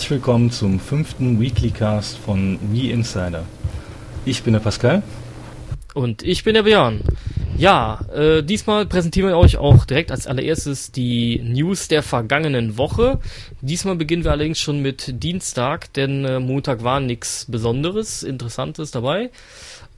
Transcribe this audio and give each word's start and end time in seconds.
herzlich 0.00 0.12
willkommen 0.12 0.50
zum 0.50 0.80
fünften 0.80 1.38
Weekly 1.38 1.72
Cast 1.72 2.16
von 2.16 2.58
We 2.72 2.90
Insider. 2.90 3.44
Ich 4.24 4.42
bin 4.42 4.54
der 4.54 4.60
Pascal. 4.60 5.02
Und 5.92 6.22
ich 6.22 6.42
bin 6.42 6.54
der 6.54 6.62
Björn. 6.62 7.02
Ja, 7.58 8.00
äh, 8.10 8.42
diesmal 8.42 8.86
präsentieren 8.86 9.28
wir 9.28 9.36
euch 9.36 9.58
auch 9.58 9.84
direkt 9.84 10.10
als 10.10 10.26
allererstes 10.26 10.90
die 10.90 11.42
News 11.44 11.88
der 11.88 12.02
vergangenen 12.02 12.78
Woche. 12.78 13.18
Diesmal 13.60 13.96
beginnen 13.96 14.24
wir 14.24 14.30
allerdings 14.30 14.58
schon 14.58 14.80
mit 14.80 15.22
Dienstag, 15.22 15.92
denn 15.92 16.24
äh, 16.24 16.40
Montag 16.40 16.82
war 16.82 17.00
nichts 17.00 17.44
Besonderes, 17.46 18.22
Interessantes 18.22 18.92
dabei. 18.92 19.28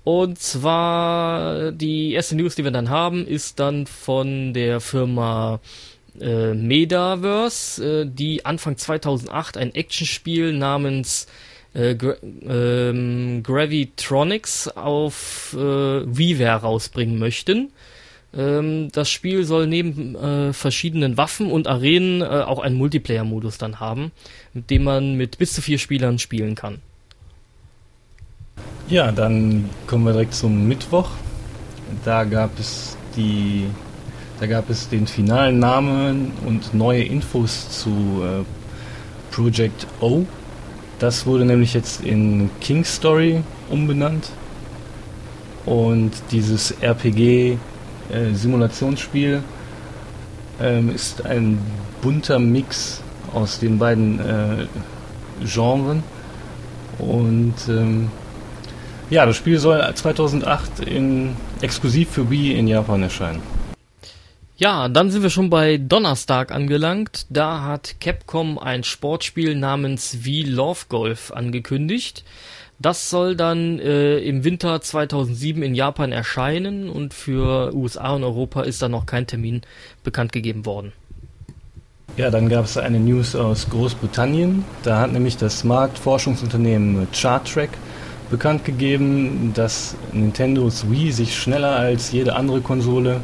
Und 0.03 0.41
zwar 0.41 1.71
die 1.71 2.15
erste 2.15 2.35
News, 2.35 2.57
die 2.57 2.65
wir 2.65 2.73
dann 2.73 2.91
haben, 2.91 3.25
ist 3.25 3.61
dann 3.61 3.87
von 3.87 4.53
der 4.53 4.81
Firma 4.81 5.61
äh, 6.21 6.55
Metaverse, 6.55 8.03
äh, 8.03 8.07
die 8.07 8.45
Anfang 8.45 8.77
2008 8.77 9.57
ein 9.57 9.75
Actionspiel 9.75 10.53
namens 10.53 11.27
äh, 11.75 11.95
Gra 11.95 12.17
ähm, 12.23 13.43
Gravitronics 13.43 14.69
auf 14.69 15.55
äh, 15.55 15.59
WiiWare 15.59 16.63
rausbringen 16.63 17.19
möchten. 17.19 17.73
Ähm, 18.35 18.91
das 18.93 19.11
Spiel 19.11 19.45
soll 19.45 19.67
neben 19.67 20.15
äh, 20.15 20.53
verschiedenen 20.53 21.17
Waffen 21.17 21.51
und 21.51 21.67
Arenen 21.67 22.23
äh, 22.23 22.25
auch 22.25 22.61
einen 22.61 22.77
Multiplayer-Modus 22.77 23.59
dann 23.59 23.81
haben, 23.81 24.13
mit 24.55 24.71
dem 24.71 24.85
man 24.85 25.17
mit 25.17 25.39
bis 25.39 25.53
zu 25.53 25.63
vier 25.63 25.79
Spielern 25.79 26.19
spielen 26.19 26.55
kann. 26.55 26.81
Ja, 28.89 29.13
dann 29.13 29.69
kommen 29.87 30.05
wir 30.05 30.13
direkt 30.13 30.35
zum 30.35 30.67
Mittwoch. 30.67 31.11
Da 32.05 32.25
gab 32.25 32.59
es 32.59 32.97
die 33.17 33.67
da 34.43 34.49
gab 34.49 34.69
es 34.71 34.89
den 34.89 35.07
finalen 35.07 35.61
Namen 35.61 36.33
und 36.45 36.75
neue 36.75 37.05
Infos 37.05 37.79
zu 37.79 38.25
äh, 38.25 38.43
Project 39.31 39.87
O. 40.01 40.25
Das 40.99 41.27
wurde 41.27 41.45
nämlich 41.45 41.75
jetzt 41.75 42.05
in 42.05 42.51
King 42.61 42.85
Story 42.85 43.45
umbenannt. 43.71 44.31
Und 45.65 46.11
dieses 46.33 46.75
RPG-Simulationsspiel 46.83 49.45
äh, 50.61 50.79
ähm, 50.79 50.93
ist 50.93 51.25
ein 51.25 51.61
bunter 52.01 52.41
Mix 52.41 53.01
aus 53.33 53.61
den 53.61 53.79
beiden 53.79 54.19
äh, 54.19 54.67
Genren. 55.45 56.03
Und 56.99 57.55
ähm, 57.69 58.11
ja, 59.09 59.25
das 59.25 59.37
Spiel 59.37 59.61
soll 59.61 59.89
2008 59.95 60.81
in, 60.81 61.37
exklusiv 61.61 62.11
für 62.11 62.29
Wii 62.29 62.59
in 62.59 62.67
Japan 62.67 63.05
erscheinen. 63.05 63.62
Ja, 64.57 64.89
dann 64.89 65.11
sind 65.11 65.23
wir 65.23 65.31
schon 65.31 65.51
bei 65.51 65.79
Donnerstag 65.79 66.53
angelangt. 66.53 67.27
Da 67.31 67.63
hat 67.63 67.97
Capcom 68.01 68.59
ein 68.59 68.85
Sportspiel 68.85 69.55
namens 69.55 70.19
V 70.23 70.47
Love 70.47 70.85
Golf 70.89 71.33
angekündigt. 71.33 72.23
Das 72.79 73.11
soll 73.11 73.37
dann 73.37 73.79
äh, 73.79 74.19
im 74.19 74.45
Winter 74.45 74.81
2007 74.81 75.63
in 75.63 75.75
Japan 75.75 76.13
erscheinen 76.13 76.91
und 76.91 77.15
für 77.15 77.73
USA 77.75 78.15
und 78.15 78.25
Europa 78.25 78.63
ist 78.63 78.83
da 78.83 78.89
noch 78.89 79.07
kein 79.07 79.27
Termin 79.27 79.63
bekannt 80.03 80.33
gegeben 80.33 80.67
worden. 80.67 80.93
Ja, 82.17 82.31
dann 82.31 82.49
gab 82.49 82.67
es 82.67 82.77
eine 82.77 83.01
News 83.01 83.35
aus 83.35 83.71
Großbritannien. 83.71 84.65
Da 84.83 85.01
hat 85.01 85.13
nämlich 85.13 85.39
das 85.39 85.65
Marktforschungsunternehmen 85.65 87.07
Chartrack 87.13 87.71
bekannt 88.31 88.65
gegeben, 88.65 89.53
dass 89.55 89.97
Nintendos 90.13 90.91
Wii 90.91 91.13
sich 91.13 91.37
schneller 91.37 91.77
als 91.77 92.13
jede 92.13 92.35
andere 92.35 92.61
Konsole 92.61 93.21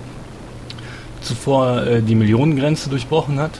zuvor 1.21 1.83
äh, 1.83 2.03
die 2.03 2.15
Millionengrenze 2.15 2.91
durchbrochen 2.91 3.39
hat. 3.39 3.53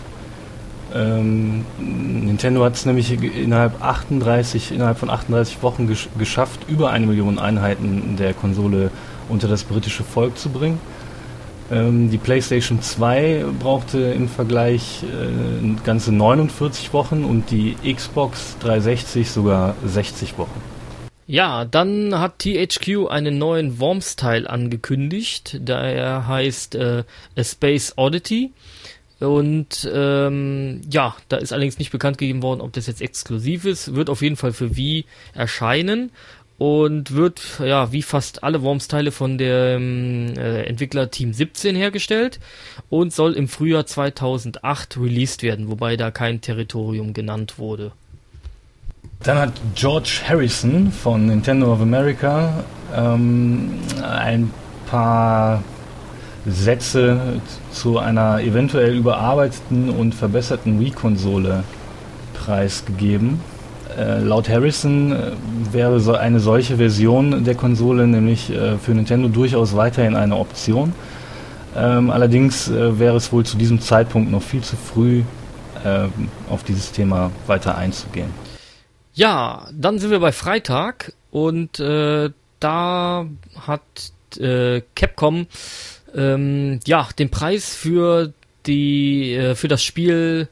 Ähm, 0.95 1.67
Nintendo 1.79 2.65
hat 2.65 2.75
es 2.75 2.87
nämlich 2.87 3.13
innerhalb 3.13 3.83
38, 3.83 4.73
innerhalb 4.73 4.99
von 4.99 5.11
38 5.11 5.63
Wochen 5.63 5.87
gesch 5.87 6.09
geschafft, 6.19 6.61
über 6.69 6.91
eine 6.91 7.07
Million 7.07 7.39
Einheiten 7.39 8.17
der 8.19 8.33
Konsole 8.33 8.91
unter 9.29 9.49
das 9.49 9.65
britische 9.65 10.03
Volk 10.03 10.39
zu 10.39 10.49
bringen. 10.49 10.81
Ähm, 11.71 12.11
die 12.11 12.17
PlayStation 12.17 12.81
2 12.81 13.45
brauchte 13.59 13.99
im 13.99 14.29
Vergleich 14.29 15.03
äh, 15.03 15.77
ganze 15.85 16.13
49 16.13 16.95
Wochen 16.95 17.25
und 17.25 17.51
die 17.51 17.77
Xbox 17.85 18.57
360 18.61 19.31
sogar 19.31 19.75
60 19.85 20.39
Wochen. 20.39 20.78
Ja, 21.31 21.67
dann 21.67 22.19
hat 22.19 22.39
THQ 22.39 23.09
einen 23.11 23.37
neuen 23.37 23.79
Worms-Teil 23.79 24.47
angekündigt. 24.47 25.59
Der 25.61 26.27
heißt 26.27 26.75
äh, 26.75 27.05
A 27.37 27.45
Space 27.45 27.93
Oddity. 27.97 28.51
Und 29.21 29.87
ähm, 29.93 30.81
ja, 30.91 31.15
da 31.29 31.37
ist 31.37 31.53
allerdings 31.53 31.79
nicht 31.79 31.93
bekannt 31.93 32.17
gegeben 32.17 32.43
worden, 32.43 32.63
ob 32.63 32.73
das 32.73 32.87
jetzt 32.87 33.03
exklusiv 33.03 33.67
ist. 33.67 33.95
Wird 33.95 34.09
auf 34.09 34.23
jeden 34.23 34.37
Fall 34.37 34.55
für 34.55 34.75
Wii 34.75 35.05
erscheinen 35.35 36.13
und 36.57 37.15
wird 37.15 37.43
ja 37.63 37.93
wie 37.93 38.03
fast 38.03 38.43
alle 38.43 38.63
Worms-Teile 38.63 39.13
von 39.13 39.37
dem 39.37 40.33
äh, 40.35 40.63
Entwickler 40.63 41.11
Team 41.11 41.35
17 41.35 41.77
hergestellt 41.77 42.41
und 42.89 43.13
soll 43.13 43.35
im 43.35 43.49
Frühjahr 43.49 43.85
2008 43.85 44.97
released 44.97 45.43
werden, 45.43 45.69
wobei 45.69 45.99
da 45.99 46.11
kein 46.11 46.41
Territorium 46.41 47.13
genannt 47.13 47.59
wurde. 47.59 47.93
Dann 49.23 49.39
hat 49.39 49.53
George 49.75 50.21
Harrison 50.29 50.93
von 50.93 51.27
Nintendo 51.27 51.73
of 51.73 51.81
America 51.81 52.53
ähm, 52.97 53.81
ein 54.01 54.51
paar 54.89 55.63
Sätze 56.47 57.41
zu 57.73 57.99
einer 57.99 58.41
eventuell 58.41 58.95
überarbeiteten 58.95 59.91
und 59.91 60.15
verbesserten 60.15 60.79
Wii-Konsole 60.79 61.65
preisgegeben. 62.33 63.41
Äh, 63.99 64.21
laut 64.21 64.49
Harrison 64.49 65.13
äh, 65.13 65.33
wäre 65.73 65.99
so 65.99 66.15
eine 66.15 66.39
solche 66.39 66.77
Version 66.77 67.43
der 67.43 67.57
Konsole 67.57 68.07
nämlich 68.07 68.51
äh, 68.51 68.79
für 68.79 68.93
Nintendo 68.93 69.29
durchaus 69.29 69.75
weiterhin 69.75 70.15
eine 70.15 70.37
Option. 70.37 70.93
Ähm, 71.77 72.11
allerdings 72.11 72.69
äh, 72.69 72.99
wäre 73.01 73.17
es 73.17 73.33
wohl 73.33 73.45
zu 73.45 73.57
diesem 73.57 73.81
Zeitpunkt 73.81 74.31
noch 74.31 74.43
viel 74.43 74.63
zu 74.63 74.77
früh, 74.77 75.23
ähm, 75.85 76.13
auf 76.49 76.63
dieses 76.63 76.93
Thema 76.93 77.33
weiter 77.49 77.77
einzugehen. 77.77 78.48
Ja, 79.19 79.67
dann 79.73 79.99
sind 79.99 80.13
wir 80.13 80.21
bei 80.21 80.31
Freitag 80.31 81.13
und 81.33 81.81
äh, 81.81 82.31
da 82.61 83.27
hat 83.67 83.83
äh, 84.39 84.81
Capcom 84.95 85.49
ähm, 86.15 86.79
ja 86.87 87.09
den 87.19 87.29
Preis 87.29 87.75
für 87.75 88.33
die 88.67 89.35
äh, 89.35 89.57
für 89.57 89.67
das 89.67 89.83
Spiel 89.83 90.49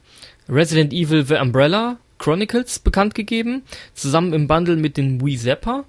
Resident 0.49 0.91
Evil 0.91 1.25
The 1.25 1.35
Umbrella 1.35 1.95
Chronicles 2.17 2.79
bekannt 2.79 3.15
gegeben, 3.15 3.63
zusammen 3.93 4.33
im 4.33 4.49
Bundle 4.49 4.75
mit 4.75 4.97
den 4.97 5.25
Wii 5.25 5.37
Zapper. 5.37 5.85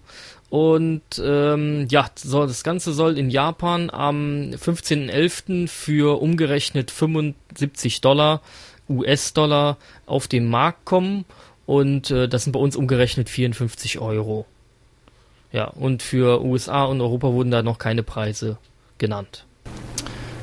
Und 0.49 1.21
ähm, 1.21 1.89
ja, 1.91 2.09
soll, 2.15 2.47
das 2.47 2.63
Ganze 2.63 2.93
soll 2.93 3.19
in 3.19 3.29
Japan 3.29 3.91
am 3.91 4.53
15.11. 4.53 5.67
für 5.67 6.23
umgerechnet 6.23 6.93
75 6.93 8.03
Dollar 8.03 8.41
US-Dollar 8.89 9.79
auf 10.07 10.29
den 10.29 10.49
Markt 10.49 10.85
kommen 10.85 11.25
und 11.69 12.11
äh, 12.11 12.29
das 12.29 12.45
sind 12.45 12.55
bei 12.55 12.61
uns 12.61 12.77
umgerechnet 12.77 13.29
54 13.29 13.99
Euro. 13.99 14.47
Ja, 15.53 15.67
und 15.67 16.03
für 16.03 16.43
USA 16.43 16.85
und 16.85 17.03
Europa 17.03 17.31
wurden 17.31 17.51
da 17.51 17.63
noch 17.63 17.77
keine 17.77 18.03
Preise 18.03 18.57
genannt. 18.97 19.45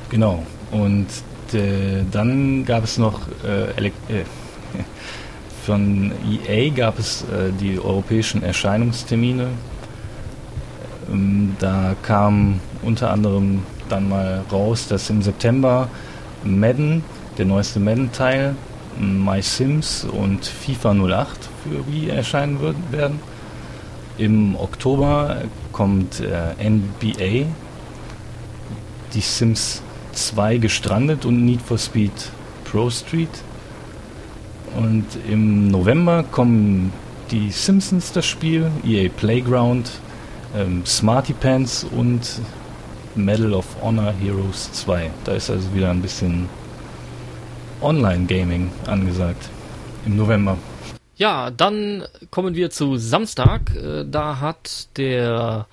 Genau. 0.08 0.46
Und 0.70 1.08
äh, 1.52 2.04
dann 2.12 2.64
gab 2.64 2.84
es 2.84 2.96
noch 2.96 3.22
äh, 3.44 3.88
äh, 3.88 3.90
von 5.64 6.12
EA 6.46 6.70
gab 6.72 6.96
es 7.00 7.22
äh, 7.22 7.50
die 7.60 7.80
europäischen 7.80 8.44
Erscheinungstermine. 8.44 9.48
Ähm, 11.10 11.56
da 11.58 11.96
kam 12.04 12.60
unter 12.82 13.10
anderem 13.10 13.64
dann 13.88 14.08
mal 14.08 14.44
raus, 14.52 14.86
dass 14.86 15.10
im 15.10 15.22
September 15.22 15.88
Madden, 16.44 17.02
der 17.36 17.46
neueste 17.46 17.80
Madden-Teil, 17.80 18.54
My 19.00 19.42
Sims 19.42 20.04
und 20.04 20.44
FIFA 20.44 20.94
08 20.94 21.48
für 21.62 21.86
Wii 21.86 22.08
erscheinen 22.10 22.60
wird, 22.60 22.76
werden. 22.90 23.20
Im 24.18 24.56
Oktober 24.56 25.42
kommt 25.72 26.20
äh, 26.20 26.68
NBA, 26.68 27.46
die 29.12 29.20
Sims 29.20 29.82
2 30.12 30.58
gestrandet 30.58 31.24
und 31.24 31.44
Need 31.44 31.60
for 31.60 31.78
Speed 31.78 32.12
Pro 32.64 32.90
Street. 32.90 33.28
Und 34.76 35.06
im 35.30 35.68
November 35.68 36.22
kommen 36.22 36.92
die 37.30 37.50
Simpsons 37.50 38.12
das 38.12 38.26
Spiel, 38.26 38.70
EA 38.86 39.08
Playground, 39.08 39.90
ähm, 40.56 40.84
Smarty 40.84 41.32
Pants 41.32 41.86
und 41.96 42.20
Medal 43.14 43.54
of 43.54 43.64
Honor 43.82 44.12
Heroes 44.12 44.70
2. 44.72 45.10
Da 45.24 45.32
ist 45.32 45.50
also 45.50 45.74
wieder 45.74 45.90
ein 45.90 46.02
bisschen 46.02 46.48
Online-Gaming 47.82 48.70
angesagt 48.86 49.48
im 50.04 50.16
November. 50.16 50.56
Ja, 51.18 51.50
dann 51.50 52.04
kommen 52.30 52.56
wir 52.56 52.68
zu 52.68 52.98
Samstag. 52.98 53.74
Äh, 53.74 54.04
da 54.06 54.38
hat 54.40 54.88
der 54.98 55.66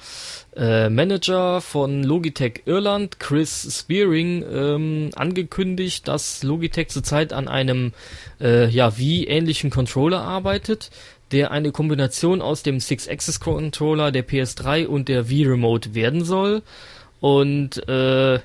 äh, 0.56 0.90
Manager 0.90 1.60
von 1.60 2.02
Logitech 2.04 2.62
Irland, 2.66 3.20
Chris 3.20 3.80
Spearing, 3.80 4.46
ähm, 4.50 5.10
angekündigt, 5.16 6.08
dass 6.08 6.44
Logitech 6.44 6.88
zurzeit 6.90 7.34
an 7.34 7.50
einem 7.50 7.92
äh, 8.40 8.70
ja 8.70 8.98
wie 8.98 9.28
ähnlichen 9.28 9.70
Controller 9.70 10.22
arbeitet, 10.22 10.92
der 11.34 11.52
eine 11.52 11.74
Kombination 11.74 12.42
aus 12.42 12.64
dem 12.64 12.80
Six-Axis-Controller 12.80 14.14
der 14.14 14.26
PS3 14.26 14.86
und 14.86 15.10
der 15.10 15.28
Wii-Remote 15.30 15.94
werden 15.94 16.24
soll. 16.24 16.62
Und 17.20 17.86
äh, 17.90 18.40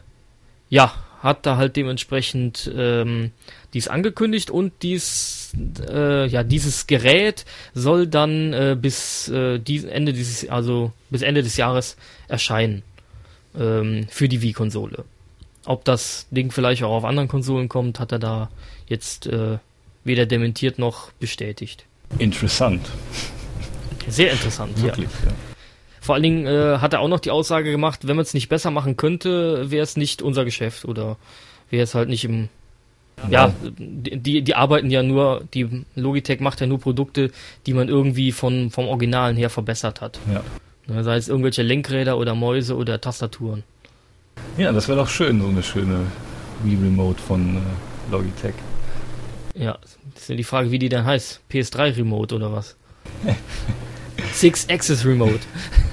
ja, 0.69 0.93
hat 1.19 1.47
da 1.47 1.57
halt 1.57 1.77
dementsprechend 1.77 2.71
ähm, 2.75 3.33
dies 3.75 3.89
angekündigt 3.89 4.51
und 4.51 4.73
dies 4.83 5.53
äh, 5.89 6.27
ja 6.27 6.43
dieses 6.45 6.87
Gerät 6.87 7.45
soll 7.75 8.07
dann 8.07 8.53
äh, 8.53 8.77
bis 8.81 9.29
äh, 9.29 9.59
dies, 9.59 9.85
Ende 9.85 10.13
dieses 10.13 10.49
also 10.49 10.93
bis 11.11 11.23
Ende 11.23 11.43
des 11.43 11.57
Jahres 11.57 11.97
erscheinen 12.29 12.83
ähm, 13.59 14.07
für 14.11 14.29
die 14.29 14.43
Wii-Konsole. 14.43 15.05
Ob 15.65 15.85
das 15.85 16.27
Ding 16.31 16.51
vielleicht 16.51 16.83
auch 16.83 16.93
auf 16.93 17.05
anderen 17.05 17.29
Konsolen 17.29 17.69
kommt, 17.69 18.01
hat 18.01 18.13
er 18.13 18.19
da 18.19 18.51
jetzt 18.87 19.27
äh, 19.27 19.59
weder 20.05 20.25
dementiert 20.25 20.79
noch 20.79 21.13
bestätigt. 21.13 21.85
Interessant. 22.19 22.89
Sehr 24.07 24.33
interessant, 24.33 24.81
Wirklich, 24.83 25.11
ja. 25.25 25.31
ja. 25.31 25.48
Vor 26.09 26.15
allen 26.15 26.23
Dingen 26.23 26.47
äh, 26.47 26.79
hat 26.79 26.95
er 26.95 27.01
auch 27.01 27.09
noch 27.09 27.21
die 27.21 27.31
Aussage 27.31 27.71
gemacht, 27.71 28.09
wenn 28.09 28.17
man 28.17 28.23
es 28.23 28.33
nicht 28.33 28.49
besser 28.49 28.71
machen 28.71 28.97
könnte, 28.97 29.71
wäre 29.71 29.83
es 29.83 29.99
nicht 29.99 30.23
unser 30.23 30.47
Geschäft 30.47 30.87
oder 30.87 31.19
wäre 31.69 31.83
es 31.83 31.95
halt 31.95 32.09
nicht 32.09 32.25
im. 32.25 32.49
Ja, 33.29 33.53
die, 33.77 34.41
die 34.41 34.55
arbeiten 34.55 34.91
ja 34.91 35.03
nur, 35.03 35.45
die 35.53 35.85
Logitech 35.97 36.41
macht 36.41 36.63
ja 36.63 36.67
nur 36.67 36.81
Produkte, 36.81 37.31
die 37.67 37.75
man 37.75 37.91
irgendwie 37.91 38.33
von, 38.33 38.71
vom 38.71 38.89
Originalen 38.89 39.37
her 39.37 39.51
verbessert 39.51 40.01
hat. 40.01 40.19
Ja. 40.33 40.43
Ne, 40.87 41.05
sei 41.05 41.17
es 41.17 41.29
irgendwelche 41.29 41.61
Lenkräder 41.61 42.17
oder 42.17 42.35
Mäuse 42.35 42.75
oder 42.75 42.99
Tastaturen. 42.99 43.63
Ja, 44.57 44.73
das 44.73 44.89
wäre 44.89 44.97
doch 44.97 45.11
schön, 45.11 45.43
so 45.43 45.49
eine 45.49 45.63
schöne 45.63 46.07
Wii 46.65 46.77
Remote 46.77 47.21
von 47.21 47.59
äh, 47.59 47.61
Logitech. 48.11 48.55
Ja, 49.55 49.77
das 50.15 50.23
ist 50.23 50.31
ja 50.31 50.37
die 50.37 50.45
Frage, 50.45 50.71
wie 50.71 50.79
die 50.79 50.89
dann 50.89 51.05
heißt. 51.05 51.43
PS3 51.51 51.99
Remote 51.99 52.35
oder 52.35 52.51
was? 52.51 52.77
Six 54.33 54.67
Axis 54.71 55.05
Remote. 55.05 55.41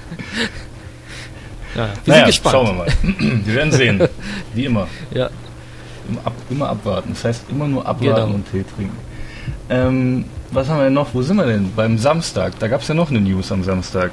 ja, 1.76 1.88
wir 2.04 2.12
naja, 2.12 2.16
sind 2.16 2.26
gespannt. 2.26 2.52
Schauen 2.52 2.66
wir 2.66 2.72
mal. 2.72 2.86
wir 3.44 3.54
werden 3.54 3.72
sehen. 3.72 4.08
Wie 4.54 4.64
immer. 4.64 4.88
Ja. 5.12 5.30
Immer, 6.08 6.20
ab, 6.24 6.32
immer 6.50 6.68
abwarten. 6.68 7.10
Das 7.12 7.24
heißt, 7.24 7.44
immer 7.50 7.68
nur 7.68 7.86
abwarten 7.86 8.22
genau. 8.22 8.34
und 8.34 8.50
Tee 8.50 8.64
trinken. 8.64 8.96
Ähm, 9.68 10.24
was 10.50 10.68
haben 10.68 10.78
wir 10.78 10.84
denn 10.84 10.94
noch? 10.94 11.12
Wo 11.12 11.22
sind 11.22 11.36
wir 11.36 11.46
denn? 11.46 11.72
Beim 11.74 11.98
Samstag. 11.98 12.58
Da 12.58 12.68
gab 12.68 12.82
es 12.82 12.88
ja 12.88 12.94
noch 12.94 13.10
eine 13.10 13.20
News 13.20 13.50
am 13.52 13.64
Samstag. 13.64 14.12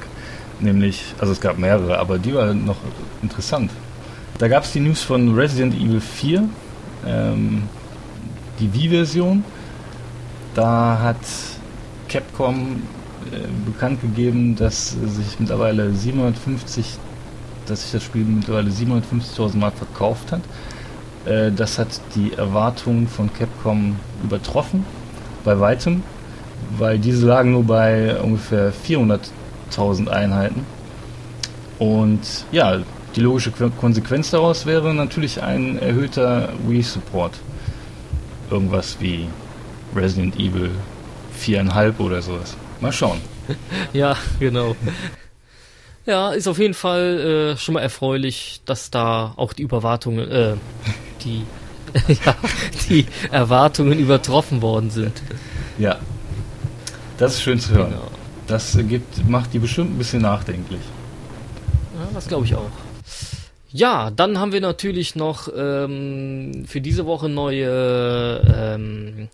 Nämlich, 0.60 1.14
also 1.18 1.32
es 1.32 1.40
gab 1.40 1.58
mehrere, 1.58 1.98
aber 1.98 2.18
die 2.18 2.34
war 2.34 2.52
noch 2.54 2.76
interessant. 3.22 3.70
Da 4.38 4.48
gab 4.48 4.64
es 4.64 4.72
die 4.72 4.80
News 4.80 5.02
von 5.02 5.34
Resident 5.34 5.74
Evil 5.74 6.00
4, 6.00 6.48
ähm, 7.06 7.62
die 8.58 8.72
Wii-Version. 8.72 9.44
Da 10.54 10.98
hat 11.00 11.16
Capcom 12.08 12.82
äh, 13.32 13.70
bekannt 13.70 14.00
gegeben, 14.00 14.56
dass 14.56 14.90
sich 14.90 15.38
mittlerweile 15.38 15.92
750, 15.92 16.98
dass 17.66 17.82
sich 17.82 17.92
das 17.92 18.02
Spiel 18.02 18.24
mittlerweile 18.24 18.70
750.000 18.70 19.56
Mal 19.56 19.70
verkauft 19.70 20.32
hat. 20.32 20.42
Äh, 21.24 21.52
das 21.52 21.78
hat 21.78 21.88
die 22.14 22.32
Erwartungen 22.32 23.08
von 23.08 23.32
Capcom 23.32 23.96
übertroffen, 24.22 24.84
bei 25.44 25.58
weitem, 25.60 26.02
weil 26.78 26.98
diese 26.98 27.26
lagen 27.26 27.52
nur 27.52 27.64
bei 27.64 28.20
ungefähr 28.20 28.72
400.000 28.72 30.08
Einheiten. 30.08 30.66
Und 31.78 32.20
ja, 32.52 32.78
die 33.16 33.20
logische 33.20 33.50
Konsequenz 33.50 34.30
daraus 34.30 34.66
wäre 34.66 34.94
natürlich 34.94 35.42
ein 35.42 35.78
erhöhter 35.78 36.48
Wii-Support. 36.66 37.34
Irgendwas 38.50 38.96
wie 39.00 39.26
Resident 39.94 40.36
Evil 40.36 40.70
4,5 41.40 41.98
oder 41.98 42.22
sowas. 42.22 42.56
Mal 42.80 42.92
schauen. 42.92 43.20
ja, 43.92 44.16
genau. 44.40 44.74
Ja, 46.06 46.32
ist 46.32 46.48
auf 46.48 46.58
jeden 46.58 46.74
Fall 46.74 47.54
äh, 47.54 47.56
schon 47.56 47.74
mal 47.74 47.80
erfreulich, 47.80 48.60
dass 48.66 48.90
da 48.90 49.32
auch 49.36 49.52
die 49.54 49.62
Überwartungen, 49.62 50.30
äh, 50.30 50.54
die, 51.24 51.44
ja, 52.24 52.36
die 52.88 53.06
Erwartungen 53.30 53.98
übertroffen 53.98 54.60
worden 54.60 54.90
sind. 54.90 55.22
Ja, 55.78 55.98
das 57.16 57.34
ist 57.34 57.42
schön 57.42 57.58
zu 57.58 57.74
hören. 57.74 57.90
Genau. 57.90 58.10
Das 58.46 58.76
gibt, 58.88 59.26
macht 59.28 59.54
die 59.54 59.58
bestimmt 59.58 59.94
ein 59.94 59.98
bisschen 59.98 60.22
nachdenklich. 60.22 60.82
Ja, 61.98 62.08
das 62.12 62.28
glaube 62.28 62.44
ich 62.44 62.54
auch. 62.54 62.70
Ja, 63.70 64.10
dann 64.10 64.38
haben 64.38 64.52
wir 64.52 64.60
natürlich 64.60 65.16
noch 65.16 65.48
ähm, 65.56 66.64
für 66.66 66.80
diese 66.80 67.06
Woche 67.06 67.28
neue 67.28 68.40
ähm, 68.56 69.28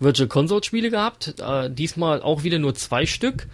Virtual 0.00 0.28
Console 0.28 0.64
Spiele 0.64 0.90
gehabt. 0.90 1.34
Äh, 1.38 1.70
diesmal 1.70 2.22
auch 2.22 2.42
wieder 2.42 2.58
nur 2.58 2.74
zwei 2.74 3.06
Stück. 3.06 3.46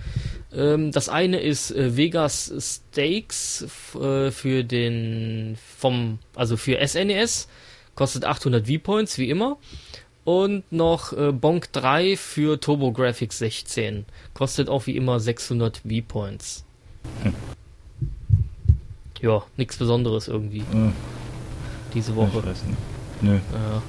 Ähm, 0.54 0.93
das 0.93 1.08
eine 1.08 1.40
ist 1.40 1.70
äh, 1.70 1.96
Vegas 1.96 2.52
Stakes 2.58 3.66
äh, 3.94 4.31
für 4.31 4.64
den 4.64 5.56
vom 5.78 6.19
also 6.34 6.56
für 6.56 6.87
SNES 6.87 7.49
kostet 7.94 8.25
800 8.25 8.66
V-Points 8.66 9.19
wie 9.19 9.31
immer 9.31 9.56
und 10.25 10.70
noch 10.70 11.12
äh, 11.12 11.32
Bonk 11.32 11.72
3 11.72 12.16
für 12.16 12.60
TurboGrafx 12.60 13.38
16 13.38 14.04
kostet 14.34 14.69
auch 14.69 14.87
wie 14.87 14.96
immer 14.96 15.20
600 15.20 15.78
V-Points. 15.78 16.64
Hm. 17.22 17.34
Ja, 19.20 19.43
nichts 19.56 19.76
Besonderes 19.76 20.28
irgendwie. 20.28 20.64
Hm. 20.70 20.93
Diese 21.94 22.14
Woche. 22.16 22.38
Ich 22.38 22.46
weiß 22.46 22.64
nicht. 22.64 22.78
Nö. 23.20 23.34
Ja. 23.34 23.82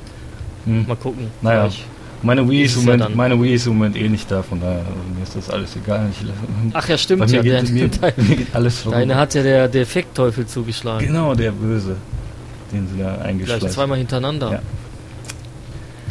Hm. 0.66 0.88
Mal 0.88 0.96
gucken. 0.96 1.32
Naja. 1.42 1.70
Vielleicht. 1.70 1.86
Meine 2.24 2.50
Wii, 2.50 2.64
ist 2.64 2.78
im 2.78 2.86
Moment, 2.86 3.16
meine 3.16 3.42
Wii 3.42 3.54
ist 3.54 3.68
im 3.68 3.74
Moment 3.74 3.98
eh 3.98 4.08
nicht 4.08 4.32
da, 4.32 4.42
von 4.42 4.60
daher 4.60 4.78
also 4.78 4.92
mir 5.16 5.24
ist 5.24 5.36
das 5.36 5.50
alles 5.50 5.76
egal. 5.76 6.10
Ich, 6.10 6.26
Ach 6.74 6.88
ja, 6.88 6.98
stimmt 6.98 7.30
ja. 7.30 7.42
Geht, 7.42 7.52
der, 7.52 7.64
mir, 7.64 7.90
mir 8.18 8.36
geht 8.36 8.56
alles 8.56 8.80
vorbei. 8.80 9.00
Deine 9.00 9.16
hat 9.16 9.34
ja 9.34 9.68
der, 9.68 9.82
Effektteufel 9.82 10.48
zugeschlagen. 10.48 11.06
Genau, 11.06 11.36
der 11.36 11.52
Böse, 11.52 11.98
den 12.72 12.88
sie 12.88 13.00
da 13.00 13.18
eingeschlagen 13.18 13.60
Gleich 13.60 13.74
zweimal 13.74 13.98
hintereinander. 13.98 14.52
Ja. 14.54 14.62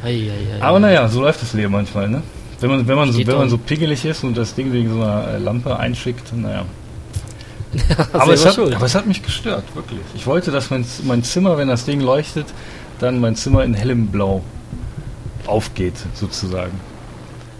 Ei, 0.04 0.30
ei, 0.30 0.56
ei, 0.58 0.62
Aber 0.62 0.80
naja, 0.80 1.08
so 1.08 1.22
läuft 1.22 1.40
das 1.40 1.54
Leben 1.54 1.72
manchmal, 1.72 2.08
ne? 2.08 2.22
Wenn 2.60 2.70
man, 2.70 2.86
wenn 2.86 2.96
man, 2.96 3.10
so, 3.10 3.26
wenn 3.26 3.38
man 3.38 3.48
so 3.48 3.56
pingelig 3.56 4.04
ist 4.04 4.22
und 4.22 4.36
das 4.36 4.54
Ding 4.54 4.72
wegen 4.72 4.90
so 4.90 5.02
einer 5.02 5.28
äh, 5.28 5.38
Lampe 5.38 5.78
einschickt, 5.78 6.32
naja. 6.36 6.66
aber, 8.12 8.34
es 8.34 8.44
hat, 8.44 8.58
aber 8.58 8.84
es 8.84 8.94
hat 8.94 9.06
mich 9.06 9.22
gestört, 9.22 9.64
wirklich. 9.74 10.00
Ich 10.14 10.26
wollte, 10.26 10.50
dass 10.50 10.68
mein, 10.68 10.84
mein 11.04 11.24
Zimmer, 11.24 11.56
wenn 11.56 11.68
das 11.68 11.86
Ding 11.86 12.00
leuchtet, 12.00 12.46
dann 12.98 13.18
mein 13.18 13.34
Zimmer 13.34 13.64
in 13.64 13.72
hellem 13.72 14.08
Blau 14.08 14.42
aufgeht, 15.46 15.94
sozusagen. 16.14 16.78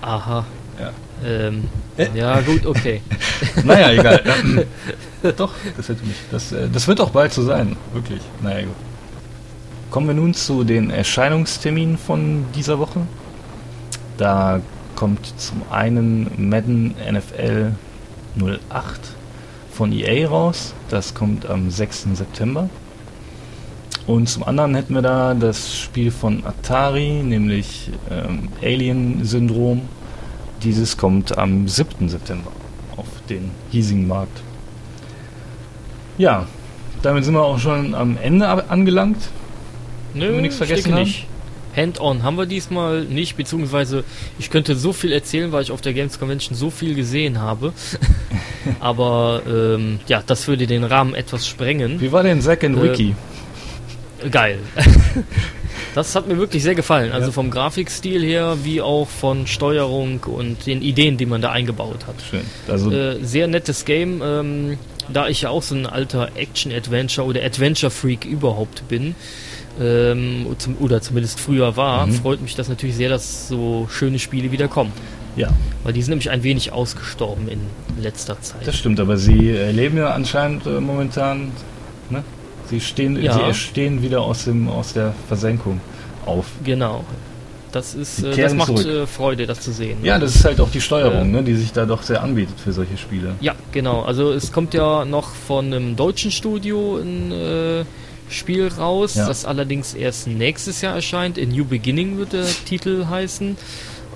Aha. 0.01 0.45
Ja. 0.81 0.91
Ähm, 1.25 1.69
äh. 1.97 2.09
Ja, 2.15 2.41
gut, 2.41 2.67
okay. 2.67 3.01
naja, 3.65 3.93
egal. 3.93 4.67
Doch, 5.37 5.53
das 5.77 5.89
hätte 5.89 6.05
mich. 6.05 6.17
Das, 6.31 6.53
äh, 6.53 6.69
das 6.69 6.89
wird 6.89 7.01
auch 7.01 7.11
bald 7.11 7.33
so 7.33 7.43
sein, 7.43 7.77
wirklich. 7.93 8.23
Naja, 8.43 8.67
gut. 8.67 8.75
Kommen 9.91 10.07
wir 10.07 10.15
nun 10.15 10.35
zu 10.35 10.65
den 10.65 10.91
Erscheinungsterminen 10.91 11.99
von 11.99 12.47
dieser 12.55 12.79
Woche. 12.79 13.01
Da 14.17 14.61
kommt 14.97 15.39
zum 15.39 15.62
einen 15.71 16.49
Madden 16.49 16.95
NFL 17.11 17.73
08 18.71 19.01
von 19.71 19.93
EA 19.93 20.29
raus. 20.29 20.75
Das 20.89 21.15
kommt 21.15 21.47
am 21.47 21.71
6. 21.71 22.09
September. 22.15 22.69
Und 24.06 24.28
zum 24.28 24.42
anderen 24.42 24.75
hätten 24.75 24.94
wir 24.94 25.02
da 25.02 25.35
das 25.35 25.78
Spiel 25.78 26.11
von 26.11 26.44
Atari, 26.44 27.23
nämlich 27.23 27.90
ähm, 28.11 28.49
Alien 28.62 29.25
Syndrom. 29.25 29.82
Dieses 30.62 30.97
kommt 30.97 31.38
am 31.38 31.68
7. 31.68 32.09
September 32.09 32.50
auf 32.97 33.06
den 33.28 33.50
hiesigen 33.71 34.09
Markt. 34.09 34.40
Ja, 36.18 36.47
damit 37.02 37.25
sind 37.25 37.35
wir 37.35 37.42
auch 37.42 37.59
schon 37.59 37.94
am 37.94 38.16
Ende 38.21 38.49
angelangt. 38.68 39.18
Nö, 40.14 40.32
wir 40.32 40.40
nichts 40.40 40.56
vergessen 40.56 40.92
haben. 40.92 41.02
nicht. 41.02 41.26
Hand-on 41.75 42.23
haben 42.23 42.37
wir 42.37 42.44
diesmal 42.44 43.04
nicht, 43.04 43.37
beziehungsweise 43.37 44.04
ich 44.38 44.50
könnte 44.50 44.76
so 44.76 44.92
viel 44.92 45.11
erzählen, 45.11 45.52
weil 45.52 45.62
ich 45.62 45.73
auf 45.73 45.80
der 45.80 45.94
Games 45.94 46.18
Convention 46.18 46.56
so 46.56 46.68
viel 46.71 46.94
gesehen 46.94 47.40
habe. 47.40 47.73
Aber 48.80 49.42
ähm, 49.49 50.00
ja, 50.06 50.23
das 50.25 50.47
würde 50.49 50.66
den 50.66 50.85
Rahmen 50.85 51.14
etwas 51.14 51.47
sprengen. 51.47 52.00
Wie 52.00 52.12
war 52.12 52.23
denn 52.23 52.42
Zack 52.42 52.64
and 52.64 52.76
äh, 52.76 52.82
Wiki? 52.82 53.14
Geil. 54.31 54.59
das 55.95 56.14
hat 56.14 56.29
mir 56.29 56.38
wirklich 56.38 56.62
sehr 56.62 56.75
gefallen. 56.75 57.12
Also 57.12 57.29
ja. 57.29 57.33
vom 57.33 57.50
Grafikstil 57.50 58.23
her, 58.23 58.59
wie 58.62 58.81
auch 58.81 59.09
von 59.09 59.47
Steuerung 59.47 60.21
und 60.25 60.67
den 60.67 60.83
Ideen, 60.83 61.17
die 61.17 61.26
man 61.26 61.43
da 61.43 61.50
eingebaut 61.50 62.07
hat. 62.07 62.17
Schön. 62.29 62.43
Also 62.69 62.91
äh, 62.91 63.23
sehr 63.23 63.49
nettes 63.49 63.85
Game. 63.85 64.23
Ähm, 64.25 64.79
da 65.12 65.29
ich 65.29 65.43
ja 65.43 65.50
auch 65.50 65.62
so 65.62 65.75
ein 65.75 65.87
alter 65.87 66.31
Action-Adventure 66.37 67.26
oder 67.26 67.43
Adventure-Freak 67.43 68.25
überhaupt 68.25 68.87
bin, 68.88 69.14
ähm, 69.81 70.47
oder 70.81 71.00
zumindest 71.00 71.41
früher 71.41 71.76
war, 71.76 72.07
mhm. 72.07 72.12
freut 72.12 72.43
mich 72.43 72.55
das 72.55 72.69
natürlich 72.69 72.97
sehr, 72.97 73.09
dass 73.09 73.49
so 73.49 73.88
schöne 73.91 74.19
Spiele 74.19 74.52
wieder 74.52 74.69
kommen. 74.69 74.93
Ja, 75.35 75.49
Weil 75.83 75.95
die 75.95 76.02
sind 76.02 76.11
nämlich 76.11 76.31
ein 76.31 76.43
wenig 76.43 76.73
ausgestorben 76.73 77.49
in 77.49 77.61
letzter 77.99 78.38
Zeit. 78.43 78.67
Das 78.67 78.76
stimmt, 78.76 79.00
aber 79.00 79.17
sie 79.17 79.50
leben 79.50 79.97
ja 79.97 80.11
anscheinend 80.11 80.67
äh, 80.67 80.79
momentan, 80.79 81.52
ne? 82.11 82.23
Sie 82.73 82.81
stehen, 82.81 83.23
Ja. 83.23 83.35
sie 83.35 83.41
erstehen 83.43 84.02
wieder 84.02 84.23
aus 84.23 84.45
dem 84.45 84.67
aus 84.69 84.95
der 84.95 85.14
Versenkung 85.29 85.81
auf. 86.25 86.47
Genau. 86.64 87.05
Das 87.71 87.95
ist, 87.95 88.23
äh, 88.23 88.35
das 88.35 88.55
macht 88.55 88.69
zurück. 88.79 88.87
äh, 88.87 89.07
Freude, 89.07 89.47
das 89.47 89.61
zu 89.61 89.73
sehen. 89.73 89.99
Ja, 90.02 90.19
das 90.19 90.35
ist 90.37 90.45
halt 90.45 90.59
auch 90.61 90.71
die 90.71 90.81
Steuerung, 90.81 91.31
ne, 91.31 91.43
die 91.43 91.55
sich 91.55 91.73
da 91.73 91.85
doch 91.87 92.02
sehr 92.02 92.23
anbietet 92.23 92.59
für 92.59 92.73
solche 92.73 92.97
Spiele. 92.97 93.35
Ja, 93.41 93.55
genau. 93.73 94.02
Also 94.02 94.31
es 94.33 94.52
kommt 94.52 94.73
ja 94.75 95.05
noch 95.05 95.29
von 95.35 95.67
einem 95.67 95.97
deutschen 95.97 96.31
Studio 96.31 96.97
ein 96.99 97.31
äh, 97.33 97.85
Spiel 98.31 98.69
raus, 98.69 99.14
Ja. 99.17 99.26
das 99.29 99.45
allerdings 99.45 99.93
erst 99.95 100.26
nächstes 100.26 100.81
Jahr 100.81 100.95
erscheint. 100.95 101.37
In 101.37 101.50
New 101.50 101.67
Beginning 101.67 102.17
wird 102.17 102.33
der 102.33 102.47
Titel 102.67 103.07
heißen. 103.11 103.57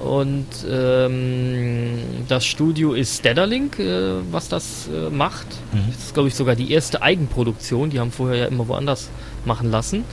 Und 0.02 0.46
ähm, 0.70 1.98
das 2.28 2.44
Studio 2.44 2.92
ist 2.92 3.18
Stedderlink, 3.18 3.78
äh, 3.78 4.12
was 4.30 4.48
das 4.48 4.88
äh, 4.88 5.10
macht. 5.10 5.46
Mhm. 5.72 5.86
Das 5.88 6.04
ist, 6.04 6.14
glaube 6.14 6.28
ich, 6.28 6.34
sogar 6.34 6.54
die 6.54 6.70
erste 6.70 7.02
Eigenproduktion. 7.02 7.90
Die 7.90 7.98
haben 7.98 8.12
vorher 8.12 8.36
ja 8.36 8.46
immer 8.46 8.68
woanders 8.68 9.08
machen 9.44 9.70
lassen. 9.70 10.04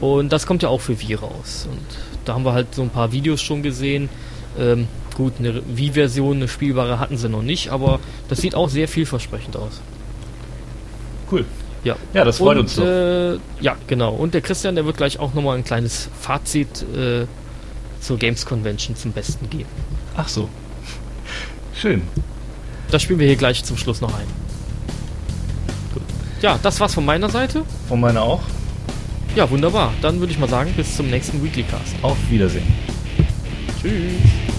Und 0.00 0.32
das 0.32 0.46
kommt 0.46 0.62
ja 0.62 0.68
auch 0.68 0.80
für 0.80 1.00
Wii 1.00 1.14
raus. 1.14 1.68
Und 1.70 1.80
da 2.24 2.34
haben 2.34 2.44
wir 2.44 2.52
halt 2.52 2.74
so 2.74 2.82
ein 2.82 2.90
paar 2.90 3.12
Videos 3.12 3.42
schon 3.42 3.62
gesehen. 3.62 4.08
Ähm, 4.58 4.86
gut, 5.16 5.34
eine 5.38 5.62
Wii-Version, 5.66 6.36
eine 6.36 6.48
spielbare 6.48 6.98
hatten 6.98 7.16
sie 7.16 7.28
noch 7.28 7.42
nicht, 7.42 7.70
aber 7.70 8.00
das 8.28 8.40
sieht 8.40 8.54
auch 8.54 8.68
sehr 8.68 8.88
vielversprechend 8.88 9.56
aus. 9.56 9.80
Cool. 11.30 11.44
Ja. 11.82 11.96
Ja, 12.12 12.24
das 12.24 12.38
freut 12.38 12.56
Und, 12.56 12.64
uns. 12.64 12.78
Äh, 12.78 13.34
ja, 13.60 13.76
genau. 13.86 14.14
Und 14.14 14.34
der 14.34 14.40
Christian, 14.40 14.74
der 14.74 14.86
wird 14.86 14.96
gleich 14.96 15.18
auch 15.18 15.34
nochmal 15.34 15.56
ein 15.56 15.64
kleines 15.64 16.08
Fazit 16.18 16.84
äh, 16.96 17.26
zur 18.04 18.18
Games 18.18 18.44
Convention 18.44 18.96
zum 18.96 19.12
Besten 19.12 19.48
geben. 19.48 19.68
Ach 20.16 20.28
so. 20.28 20.48
Schön. 21.74 22.02
Das 22.90 23.02
spielen 23.02 23.18
wir 23.18 23.26
hier 23.26 23.36
gleich 23.36 23.64
zum 23.64 23.76
Schluss 23.76 24.00
noch 24.00 24.12
ein. 24.14 24.26
Gut. 25.94 26.02
Ja, 26.42 26.58
das 26.62 26.78
war's 26.80 26.94
von 26.94 27.04
meiner 27.04 27.30
Seite. 27.30 27.64
Von 27.88 28.00
meiner 28.00 28.22
auch. 28.22 28.42
Ja, 29.34 29.50
wunderbar. 29.50 29.92
Dann 30.02 30.20
würde 30.20 30.32
ich 30.32 30.38
mal 30.38 30.48
sagen, 30.48 30.72
bis 30.76 30.96
zum 30.96 31.08
nächsten 31.10 31.42
Weekly 31.42 31.64
Cast. 31.64 31.94
Auf 32.02 32.16
Wiedersehen. 32.30 32.72
Tschüss. 33.80 34.53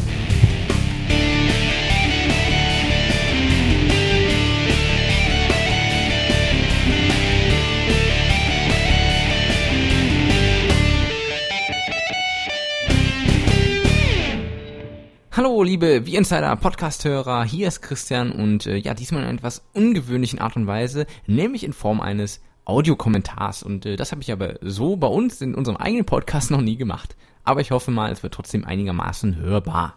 Hallo, 15.38 15.64
liebe 15.64 16.04
V-Insider 16.06 16.56
Podcast-Hörer, 16.56 17.44
hier 17.44 17.68
ist 17.68 17.82
Christian 17.82 18.32
und 18.32 18.68
äh, 18.68 18.78
ja, 18.78 18.94
diesmal 18.94 19.24
in 19.24 19.36
etwas 19.36 19.66
ungewöhnlichen 19.74 20.40
Art 20.40 20.56
und 20.56 20.66
Weise, 20.66 21.08
nämlich 21.28 21.66
in 21.66 21.74
Form 21.74 22.00
eines 22.00 22.40
Audiokommentars. 22.64 23.62
Und 23.62 23.86
äh, 23.86 23.98
das 23.98 24.14
habe 24.14 24.22
ich 24.22 24.32
aber 24.32 24.54
so 24.62 24.96
bei 24.96 25.08
uns 25.08 25.42
in 25.42 25.54
unserem 25.54 25.76
eigenen 25.76 26.06
Podcast 26.06 26.52
noch 26.52 26.62
nie 26.62 26.78
gemacht. 26.78 27.18
Aber 27.44 27.60
ich 27.60 27.72
hoffe 27.72 27.92
mal, 27.92 28.14
es 28.14 28.24
wird 28.24 28.34
trotzdem 28.34 28.64
einigermaßen 28.64 29.36
hörbar. 29.36 29.96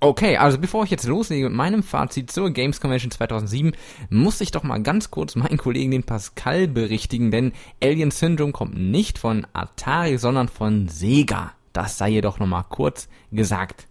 Okay, 0.00 0.36
also 0.36 0.58
bevor 0.58 0.84
ich 0.84 0.90
jetzt 0.90 1.06
loslege 1.06 1.48
mit 1.48 1.56
meinem 1.56 1.82
Fazit 1.82 2.30
zur 2.30 2.50
Games 2.50 2.78
Convention 2.78 3.10
2007, 3.10 3.72
muss 4.10 4.42
ich 4.42 4.50
doch 4.50 4.64
mal 4.64 4.82
ganz 4.82 5.10
kurz 5.10 5.34
meinen 5.34 5.56
Kollegen 5.56 5.92
den 5.92 6.04
Pascal 6.04 6.68
berichtigen, 6.68 7.30
denn 7.30 7.52
Alien 7.82 8.10
Syndrome 8.10 8.52
kommt 8.52 8.76
nicht 8.76 9.16
von 9.18 9.46
Atari, 9.54 10.18
sondern 10.18 10.48
von 10.48 10.88
Sega. 10.88 11.52
Das 11.72 11.96
sei 11.96 12.10
jedoch 12.10 12.38
nochmal 12.38 12.64
kurz 12.68 13.08
gesagt. 13.32 13.86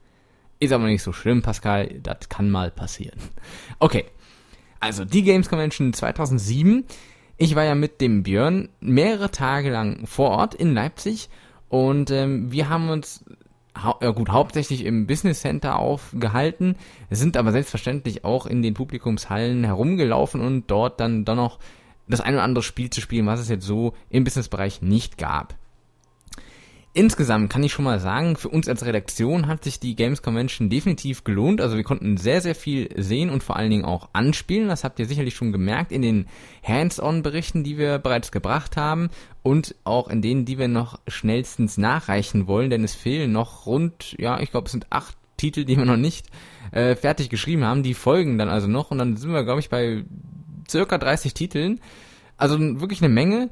Ist 0.60 0.72
aber 0.72 0.86
nicht 0.86 1.04
so 1.04 1.14
schlimm, 1.14 1.42
Pascal, 1.42 2.00
das 2.02 2.30
kann 2.30 2.50
mal 2.50 2.72
passieren. 2.72 3.20
Okay, 3.80 4.06
also 4.80 5.04
die 5.06 5.24
Games 5.24 5.50
Convention 5.50 5.94
2007. 5.94 6.86
Ich 7.38 7.56
war 7.56 7.66
ja 7.66 7.76
mit 7.76 8.00
dem 8.00 8.24
Björn 8.24 8.70
mehrere 8.80 9.32
Tage 9.32 9.70
lang 9.70 10.08
vor 10.08 10.30
Ort 10.30 10.56
in 10.56 10.74
Leipzig 10.74 11.30
und 11.68 12.10
ähm, 12.12 12.52
wir 12.52 12.70
haben 12.70 12.90
uns 12.90 13.26
hau 13.84 13.98
ja 14.02 14.12
gut, 14.12 14.30
hauptsächlich 14.30 14.86
im 14.86 15.08
Business 15.08 15.42
Center 15.42 15.80
aufgehalten, 15.80 16.76
sind 17.10 17.38
aber 17.38 17.52
selbstverständlich 17.52 18.24
auch 18.24 18.46
in 18.46 18.62
den 18.62 18.74
Publikumshallen 18.74 19.64
herumgelaufen 19.64 20.42
und 20.42 20.72
dort 20.72 21.00
dann 21.00 21.26
doch 21.26 21.36
noch 21.36 21.60
das 22.08 22.22
ein 22.22 22.36
oder 22.36 22.44
andere 22.44 22.64
Spiel 22.64 22.90
zu 22.90 23.02
spielen, 23.02 23.26
was 23.26 23.40
es 23.40 23.50
jetzt 23.50 23.66
so 23.66 23.94
im 24.10 24.24
Businessbereich 24.24 24.82
nicht 24.82 25.18
gab. 25.18 25.56
Insgesamt 26.98 27.52
kann 27.52 27.62
ich 27.62 27.74
schon 27.74 27.84
mal 27.84 28.00
sagen, 28.00 28.38
für 28.38 28.48
uns 28.48 28.70
als 28.70 28.86
Redaktion 28.86 29.48
hat 29.48 29.66
sich 29.66 29.82
die 29.82 29.98
Games 29.98 30.22
Convention 30.22 30.70
definitiv 30.70 31.26
gelohnt. 31.26 31.60
Also 31.60 31.76
wir 31.76 31.84
konnten 31.84 32.16
sehr, 32.16 32.40
sehr 32.40 32.56
viel 32.56 32.88
sehen 32.96 33.30
und 33.30 33.44
vor 33.44 33.58
allen 33.58 33.70
Dingen 33.70 33.84
auch 33.84 34.08
anspielen. 34.14 34.70
Das 34.70 34.86
habt 34.86 34.98
ihr 35.00 35.06
sicherlich 35.06 35.36
schon 35.36 35.52
gemerkt 35.52 35.92
in 35.92 36.02
den 36.02 36.26
Hands-on-Berichten, 36.64 37.66
die 37.66 37.78
wir 37.78 38.00
bereits 38.00 38.32
gebracht 38.32 38.78
haben 38.78 39.10
und 39.44 39.76
auch 39.84 40.08
in 40.08 40.22
denen, 40.22 40.46
die 40.46 40.58
wir 40.58 40.70
noch 40.70 41.02
schnellstens 41.06 41.78
nachreichen 41.78 42.48
wollen, 42.48 42.70
denn 42.70 42.86
es 42.86 42.96
fehlen 42.96 43.34
noch 43.34 43.66
rund, 43.66 44.16
ja, 44.18 44.40
ich 44.40 44.52
glaube, 44.52 44.68
es 44.68 44.72
sind 44.72 44.88
acht 44.90 45.18
Titel, 45.36 45.66
die 45.66 45.76
wir 45.76 45.84
noch 45.84 45.98
nicht 45.98 46.28
äh, 46.72 46.96
fertig 46.96 47.30
geschrieben 47.30 47.66
haben. 47.66 47.84
Die 47.84 47.94
folgen 47.94 48.38
dann 48.38 48.48
also 48.48 48.68
noch 48.68 48.92
und 48.92 49.00
dann 49.00 49.18
sind 49.18 49.34
wir, 49.34 49.44
glaube 49.44 49.60
ich, 49.60 49.68
bei 49.68 50.06
circa 50.70 50.98
30 50.98 51.34
Titeln. 51.34 51.82
Also 52.38 52.58
wirklich 52.80 53.02
eine 53.02 53.14
Menge. 53.14 53.50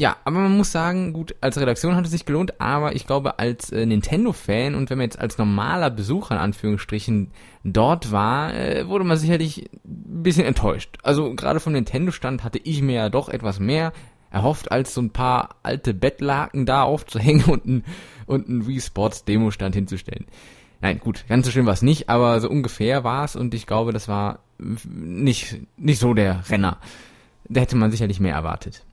Ja, 0.00 0.16
aber 0.24 0.38
man 0.38 0.56
muss 0.56 0.72
sagen, 0.72 1.12
gut, 1.12 1.34
als 1.42 1.60
Redaktion 1.60 1.94
hat 1.94 2.06
es 2.06 2.10
sich 2.10 2.24
gelohnt, 2.24 2.58
aber 2.58 2.96
ich 2.96 3.06
glaube, 3.06 3.38
als 3.38 3.70
äh, 3.70 3.84
Nintendo-Fan 3.84 4.74
und 4.74 4.88
wenn 4.88 4.96
man 4.96 5.04
jetzt 5.04 5.18
als 5.18 5.36
normaler 5.36 5.90
Besucher 5.90 6.36
in 6.36 6.40
Anführungsstrichen 6.40 7.32
dort 7.64 8.10
war, 8.10 8.54
äh, 8.54 8.88
wurde 8.88 9.04
man 9.04 9.18
sicherlich 9.18 9.68
ein 9.84 10.22
bisschen 10.22 10.46
enttäuscht. 10.46 10.96
Also 11.02 11.34
gerade 11.34 11.60
vom 11.60 11.74
Nintendo-Stand 11.74 12.44
hatte 12.44 12.58
ich 12.64 12.80
mir 12.80 12.94
ja 12.94 13.08
doch 13.10 13.28
etwas 13.28 13.60
mehr 13.60 13.92
erhofft, 14.30 14.72
als 14.72 14.94
so 14.94 15.02
ein 15.02 15.10
paar 15.10 15.56
alte 15.62 15.92
Bettlaken 15.92 16.64
da 16.64 16.82
aufzuhängen 16.82 17.44
und 17.48 17.66
ein, 17.66 17.84
und 18.24 18.48
ein 18.48 18.66
Wii 18.66 18.80
Sports 18.80 19.26
Demo-Stand 19.26 19.74
hinzustellen. 19.74 20.24
Nein, 20.80 20.98
gut, 20.98 21.26
ganz 21.28 21.44
so 21.44 21.52
schlimm 21.52 21.66
war 21.66 21.74
es 21.74 21.82
nicht, 21.82 22.08
aber 22.08 22.40
so 22.40 22.48
ungefähr 22.48 23.04
war 23.04 23.26
es 23.26 23.36
und 23.36 23.52
ich 23.52 23.66
glaube, 23.66 23.92
das 23.92 24.08
war 24.08 24.38
nicht, 24.56 25.58
nicht 25.76 25.98
so 25.98 26.14
der 26.14 26.48
Renner. 26.48 26.78
Da 27.50 27.60
hätte 27.60 27.76
man 27.76 27.90
sicherlich 27.90 28.18
mehr 28.18 28.34
erwartet. 28.34 28.86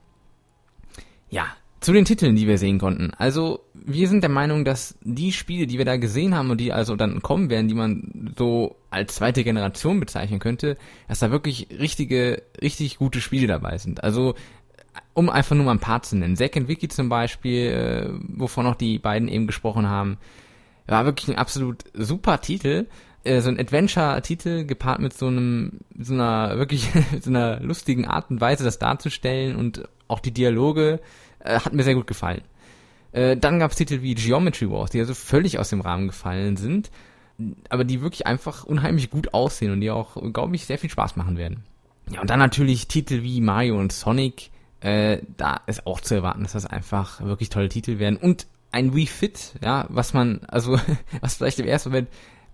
Ja, 1.30 1.46
zu 1.80 1.92
den 1.92 2.04
Titeln, 2.04 2.34
die 2.34 2.48
wir 2.48 2.58
sehen 2.58 2.78
konnten. 2.78 3.12
Also, 3.16 3.60
wir 3.72 4.08
sind 4.08 4.22
der 4.22 4.30
Meinung, 4.30 4.64
dass 4.64 4.96
die 5.02 5.32
Spiele, 5.32 5.66
die 5.66 5.78
wir 5.78 5.84
da 5.84 5.96
gesehen 5.96 6.34
haben 6.34 6.50
und 6.50 6.60
die 6.60 6.72
also 6.72 6.96
dann 6.96 7.22
kommen 7.22 7.50
werden, 7.50 7.68
die 7.68 7.74
man 7.74 8.34
so 8.36 8.76
als 8.90 9.14
zweite 9.14 9.44
Generation 9.44 10.00
bezeichnen 10.00 10.40
könnte, 10.40 10.76
dass 11.06 11.20
da 11.20 11.30
wirklich 11.30 11.68
richtige, 11.78 12.42
richtig 12.60 12.98
gute 12.98 13.20
Spiele 13.20 13.46
dabei 13.46 13.78
sind. 13.78 14.02
Also, 14.02 14.34
um 15.14 15.30
einfach 15.30 15.54
nur 15.54 15.66
mal 15.66 15.72
ein 15.72 15.78
paar 15.78 16.02
zu 16.02 16.16
nennen. 16.16 16.36
Zack 16.36 16.56
and 16.56 16.68
Wiki 16.68 16.88
zum 16.88 17.08
Beispiel, 17.08 17.68
äh, 17.68 18.10
wovon 18.36 18.66
auch 18.66 18.74
die 18.74 18.98
beiden 18.98 19.28
eben 19.28 19.46
gesprochen 19.46 19.88
haben, 19.88 20.18
war 20.86 21.04
wirklich 21.04 21.28
ein 21.28 21.38
absolut 21.38 21.84
super 21.94 22.40
Titel. 22.40 22.86
Äh, 23.24 23.40
so 23.40 23.50
ein 23.50 23.58
Adventure-Titel 23.58 24.64
gepaart 24.64 25.00
mit 25.00 25.12
so 25.12 25.26
einem, 25.26 25.80
so 25.98 26.14
einer 26.14 26.56
wirklich, 26.56 26.88
so 27.20 27.30
einer 27.30 27.60
lustigen 27.60 28.06
Art 28.06 28.30
und 28.30 28.40
Weise, 28.40 28.64
das 28.64 28.78
darzustellen 28.78 29.56
und 29.56 29.88
auch 30.06 30.20
die 30.20 30.32
Dialoge 30.32 31.00
äh, 31.40 31.60
hat 31.60 31.72
mir 31.72 31.82
sehr 31.82 31.94
gut 31.94 32.06
gefallen. 32.06 32.42
Äh, 33.12 33.36
dann 33.36 33.58
gab 33.58 33.70
es 33.70 33.76
Titel 33.76 34.02
wie 34.02 34.14
Geometry 34.14 34.70
Wars, 34.70 34.90
die 34.90 35.00
also 35.00 35.14
völlig 35.14 35.58
aus 35.58 35.70
dem 35.70 35.80
Rahmen 35.80 36.06
gefallen 36.06 36.56
sind, 36.56 36.90
aber 37.68 37.84
die 37.84 38.00
wirklich 38.00 38.26
einfach 38.26 38.64
unheimlich 38.64 39.10
gut 39.10 39.34
aussehen 39.34 39.72
und 39.72 39.80
die 39.80 39.90
auch, 39.90 40.16
glaube 40.32 40.54
ich, 40.56 40.66
sehr 40.66 40.78
viel 40.78 40.90
Spaß 40.90 41.16
machen 41.16 41.36
werden. 41.36 41.64
Ja, 42.10 42.20
und 42.20 42.30
dann 42.30 42.38
natürlich 42.38 42.88
Titel 42.88 43.22
wie 43.22 43.40
Mario 43.40 43.78
und 43.78 43.92
Sonic, 43.92 44.50
äh, 44.80 45.18
da 45.36 45.60
ist 45.66 45.86
auch 45.86 46.00
zu 46.00 46.14
erwarten, 46.14 46.42
dass 46.42 46.52
das 46.52 46.66
einfach 46.66 47.20
wirklich 47.20 47.48
tolle 47.48 47.68
Titel 47.68 47.98
werden. 47.98 48.16
Und 48.16 48.46
ein 48.70 48.94
Wii 48.94 49.06
Fit, 49.06 49.54
ja, 49.62 49.86
was 49.88 50.14
man, 50.14 50.40
also, 50.48 50.78
was 51.20 51.36
vielleicht 51.36 51.58
im 51.58 51.66
ersten 51.66 51.90
Moment 51.90 52.08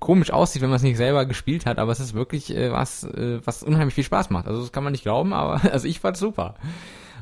komisch 0.05 0.31
aussieht, 0.31 0.61
wenn 0.61 0.69
man 0.69 0.77
es 0.77 0.83
nicht 0.83 0.99
selber 0.99 1.25
gespielt 1.25 1.65
hat, 1.65 1.79
aber 1.79 1.91
es 1.91 1.99
ist 1.99 2.13
wirklich 2.13 2.55
äh, 2.55 2.71
was, 2.71 3.05
äh, 3.05 3.41
was 3.43 3.63
unheimlich 3.63 3.95
viel 3.95 4.05
Spaß 4.05 4.29
macht. 4.29 4.47
Also 4.47 4.61
das 4.61 4.71
kann 4.71 4.85
man 4.85 4.93
nicht 4.93 5.03
glauben, 5.03 5.33
aber 5.33 5.61
also 5.73 5.89
ich 5.89 5.99
fand's 5.99 6.21
super. 6.21 6.57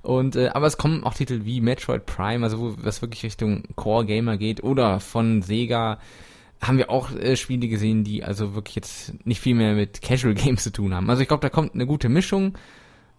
Und 0.02 0.34
äh, 0.34 0.48
aber 0.48 0.66
es 0.66 0.78
kommen 0.78 1.04
auch 1.04 1.14
Titel 1.14 1.44
wie 1.44 1.60
Metroid 1.60 2.06
Prime, 2.06 2.44
also 2.44 2.58
wo 2.58 2.74
was 2.78 3.00
wirklich 3.00 3.22
Richtung 3.22 3.62
Core 3.76 4.04
Gamer 4.04 4.36
geht, 4.36 4.64
oder 4.64 4.98
von 4.98 5.42
Sega 5.42 6.00
haben 6.60 6.76
wir 6.76 6.90
auch 6.90 7.12
äh, 7.12 7.36
Spiele 7.36 7.68
gesehen, 7.68 8.02
die 8.02 8.24
also 8.24 8.56
wirklich 8.56 8.74
jetzt 8.74 9.14
nicht 9.24 9.40
viel 9.40 9.54
mehr 9.54 9.74
mit 9.74 10.02
Casual 10.02 10.34
Games 10.34 10.64
zu 10.64 10.72
tun 10.72 10.92
haben. 10.92 11.08
Also 11.08 11.22
ich 11.22 11.28
glaube, 11.28 11.42
da 11.42 11.50
kommt 11.50 11.74
eine 11.74 11.86
gute 11.86 12.08
Mischung. 12.08 12.58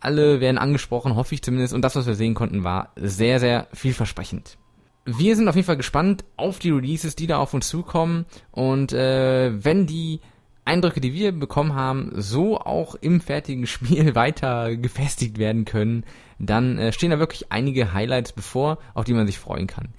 Alle 0.02 0.42
werden 0.42 0.58
angesprochen, 0.58 1.16
hoffe 1.16 1.36
ich 1.36 1.42
zumindest. 1.42 1.74
Und 1.74 1.82
das, 1.84 1.96
was 1.96 2.06
wir 2.06 2.16
sehen 2.16 2.34
konnten, 2.34 2.66
war 2.66 2.92
sehr, 2.98 3.40
sehr 3.40 3.68
vielversprechend. 3.72 4.58
Wir 5.06 5.36
sind 5.36 5.48
auf 5.50 5.56
jeden 5.56 5.66
Fall 5.66 5.78
gespannt 5.78 6.24
auf 6.38 6.60
die 6.60 6.72
Releases, 6.72 7.16
die 7.16 7.28
da 7.28 7.38
auf 7.38 7.54
uns 7.54 7.68
zukommen. 7.68 8.26
Und 8.52 8.94
äh, 8.94 9.52
wenn 9.64 9.86
die 9.86 10.22
Eindrücke, 10.66 11.02
die 11.02 11.14
wir 11.14 11.34
bekommen 11.34 11.76
haben, 11.76 12.12
so 12.16 12.58
auch 12.58 12.96
im 12.96 13.20
fertigen 13.20 13.68
Spiel 13.68 14.16
weiter 14.16 14.76
gefestigt 14.78 15.38
werden 15.38 15.66
können, 15.66 16.06
dann 16.40 16.78
äh, 16.78 16.94
stehen 16.94 17.12
da 17.12 17.20
wirklich 17.20 17.52
einige 17.52 17.94
Highlights 17.94 18.32
bevor, 18.32 18.78
auf 18.94 19.04
die 19.06 19.14
man 19.14 19.28
sich 19.28 19.40
freuen 19.40 19.68
kann. 19.68 19.90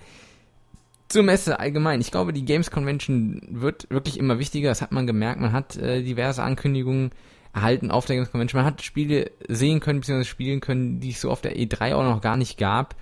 zur 1.08 1.22
Messe 1.22 1.60
allgemein. 1.60 2.00
Ich 2.00 2.10
glaube, 2.10 2.32
die 2.32 2.44
Games 2.44 2.70
Convention 2.70 3.42
wird 3.50 3.86
wirklich 3.90 4.18
immer 4.18 4.38
wichtiger. 4.38 4.70
Das 4.70 4.82
hat 4.82 4.90
man 4.90 5.06
gemerkt. 5.06 5.40
Man 5.40 5.52
hat 5.52 5.76
äh, 5.76 6.02
diverse 6.02 6.42
Ankündigungen 6.42 7.10
erhalten 7.52 7.90
auf 7.90 8.06
der 8.06 8.16
Games 8.16 8.32
Convention. 8.32 8.62
Man 8.62 8.72
hat 8.72 8.82
Spiele 8.82 9.30
sehen 9.48 9.80
können, 9.80 10.00
beziehungsweise 10.00 10.28
spielen 10.28 10.60
können, 10.60 10.98
die 11.00 11.10
es 11.10 11.20
so 11.20 11.30
auf 11.30 11.42
der 11.42 11.56
E3 11.56 11.94
auch 11.94 12.02
noch 12.02 12.22
gar 12.22 12.36
nicht 12.36 12.58
gab. 12.58 12.96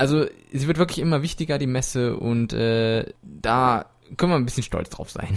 Also, 0.00 0.24
sie 0.50 0.66
wird 0.66 0.78
wirklich 0.78 0.98
immer 0.98 1.22
wichtiger, 1.22 1.58
die 1.58 1.66
Messe, 1.66 2.16
und 2.16 2.54
äh, 2.54 3.04
da 3.22 3.84
können 4.16 4.32
wir 4.32 4.36
ein 4.36 4.46
bisschen 4.46 4.62
stolz 4.62 4.88
drauf 4.88 5.10
sein. 5.10 5.36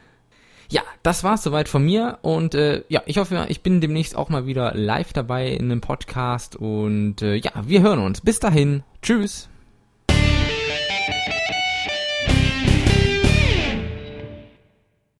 ja, 0.70 0.82
das 1.02 1.24
war's 1.24 1.42
soweit 1.42 1.68
von 1.68 1.84
mir 1.84 2.18
und 2.22 2.54
äh, 2.54 2.84
ja, 2.88 3.02
ich 3.06 3.18
hoffe, 3.18 3.46
ich 3.48 3.62
bin 3.62 3.80
demnächst 3.80 4.16
auch 4.16 4.28
mal 4.28 4.46
wieder 4.46 4.74
live 4.74 5.12
dabei 5.12 5.48
in 5.48 5.70
einem 5.70 5.80
Podcast 5.80 6.56
und 6.56 7.22
äh, 7.22 7.36
ja, 7.36 7.52
wir 7.66 7.82
hören 7.82 8.00
uns. 8.00 8.20
Bis 8.20 8.40
dahin, 8.40 8.82
tschüss. 9.02 9.48